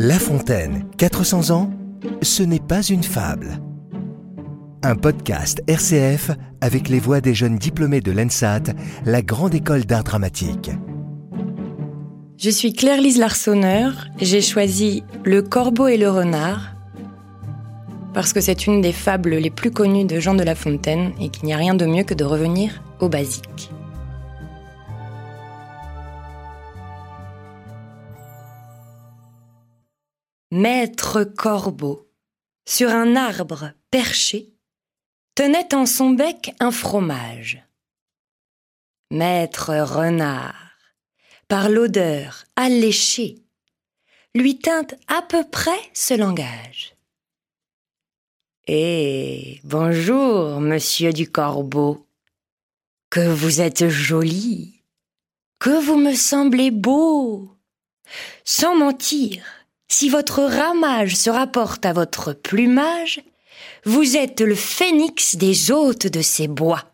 La 0.00 0.20
Fontaine, 0.20 0.84
400 0.96 1.50
ans, 1.50 1.70
ce 2.22 2.44
n'est 2.44 2.60
pas 2.60 2.82
une 2.82 3.02
fable. 3.02 3.60
Un 4.84 4.94
podcast 4.94 5.60
RCF 5.66 6.30
avec 6.60 6.88
les 6.88 7.00
voix 7.00 7.20
des 7.20 7.34
jeunes 7.34 7.58
diplômés 7.58 8.00
de 8.00 8.12
l'ENSAT, 8.12 8.62
la 9.04 9.22
grande 9.22 9.56
école 9.56 9.86
d'art 9.86 10.04
dramatique. 10.04 10.70
Je 12.36 12.48
suis 12.48 12.74
Claire-Lise 12.74 13.18
Larsonneur, 13.18 14.06
j'ai 14.20 14.40
choisi 14.40 15.02
Le 15.24 15.42
Corbeau 15.42 15.88
et 15.88 15.96
le 15.96 16.08
Renard 16.08 16.76
parce 18.14 18.32
que 18.32 18.40
c'est 18.40 18.68
une 18.68 18.80
des 18.80 18.92
fables 18.92 19.34
les 19.34 19.50
plus 19.50 19.72
connues 19.72 20.04
de 20.04 20.20
Jean 20.20 20.34
de 20.34 20.44
La 20.44 20.54
Fontaine 20.54 21.10
et 21.20 21.28
qu'il 21.28 21.46
n'y 21.46 21.54
a 21.54 21.56
rien 21.56 21.74
de 21.74 21.86
mieux 21.86 22.04
que 22.04 22.14
de 22.14 22.24
revenir 22.24 22.84
au 23.00 23.08
basique. 23.08 23.72
Maître 30.50 31.24
Corbeau, 31.24 32.10
sur 32.66 32.88
un 32.88 33.16
arbre 33.16 33.72
perché, 33.90 34.54
tenait 35.34 35.74
en 35.74 35.84
son 35.84 36.10
bec 36.10 36.54
un 36.58 36.70
fromage. 36.70 37.62
Maître 39.10 39.74
Renard, 39.74 40.72
par 41.48 41.68
l'odeur 41.68 42.46
alléchée, 42.56 43.44
lui 44.34 44.58
tint 44.58 44.86
à 45.06 45.20
peu 45.20 45.44
près 45.44 45.78
ce 45.92 46.14
langage. 46.14 46.94
Eh, 48.68 49.60
bonjour, 49.64 50.60
monsieur 50.60 51.12
du 51.12 51.30
Corbeau. 51.30 52.06
Que 53.10 53.28
vous 53.28 53.60
êtes 53.60 53.88
joli, 53.88 54.82
que 55.58 55.78
vous 55.84 55.96
me 55.96 56.14
semblez 56.14 56.70
beau. 56.70 57.54
Sans 58.44 58.74
mentir, 58.74 59.44
si 59.88 60.08
votre 60.08 60.42
ramage 60.42 61.16
se 61.16 61.30
rapporte 61.30 61.86
à 61.86 61.92
votre 61.92 62.32
plumage, 62.32 63.22
vous 63.84 64.16
êtes 64.16 64.40
le 64.40 64.54
phénix 64.54 65.36
des 65.36 65.70
hôtes 65.70 66.06
de 66.06 66.20
ces 66.20 66.48
bois. 66.48 66.84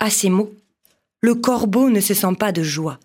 À 0.00 0.10
ces 0.10 0.30
mots, 0.30 0.52
le 1.20 1.34
corbeau 1.34 1.90
ne 1.90 2.00
se 2.00 2.14
sent 2.14 2.34
pas 2.38 2.52
de 2.52 2.62
joie. 2.62 2.98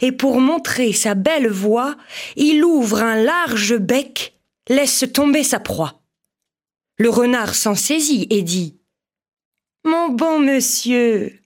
Et 0.00 0.12
pour 0.12 0.40
montrer 0.40 0.92
sa 0.92 1.14
belle 1.14 1.48
voix, 1.48 1.96
il 2.36 2.64
ouvre 2.64 3.02
un 3.02 3.16
large 3.16 3.76
bec, 3.76 4.34
laisse 4.68 5.04
tomber 5.12 5.42
sa 5.42 5.60
proie. 5.60 6.00
Le 6.96 7.10
renard 7.10 7.54
s'en 7.54 7.74
saisit 7.74 8.26
et 8.30 8.42
dit 8.42 8.76
Mon 9.84 10.08
bon 10.08 10.40
monsieur, 10.40 11.38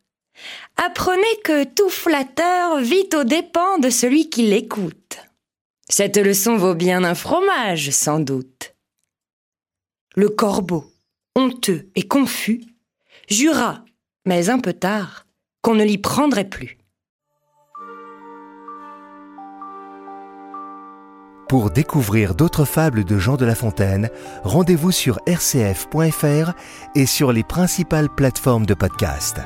apprenez 0.77 1.41
que 1.45 1.65
tout 1.65 1.91
flatteur 1.91 2.79
vit 2.79 3.09
aux 3.15 3.25
dépens 3.25 3.79
de 3.79 3.91
celui 3.91 4.31
qui 4.31 4.43
l'écoute. 4.43 5.19
Cette 5.93 6.17
leçon 6.17 6.57
vaut 6.57 6.75
bien 6.75 7.05
un 7.05 7.15
fromage, 7.15 7.91
sans 7.91 8.19
doute. 8.19 8.75
Le 10.17 10.31
corbeau, 10.31 10.91
honteux 11.37 11.91
et 11.97 12.09
confus, 12.09 12.63
jura, 13.29 13.85
mais 14.25 14.49
un 14.49 14.59
peu 14.59 14.73
tard, 14.73 15.27
qu'on 15.61 15.75
ne 15.75 15.85
l'y 15.85 15.99
prendrait 15.99 16.49
plus. 16.49 16.79
Pour 21.51 21.71
découvrir 21.71 22.35
d'autres 22.35 22.65
fables 22.65 23.05
de 23.05 23.19
Jean 23.19 23.37
de 23.37 23.45
La 23.45 23.55
Fontaine, 23.55 24.09
rendez-vous 24.45 24.93
sur 24.93 25.21
rcf.fr 25.29 26.53
et 26.95 27.05
sur 27.05 27.35
les 27.35 27.45
principales 27.45 28.09
plateformes 28.09 28.65
de 28.65 28.73
podcast. 28.73 29.43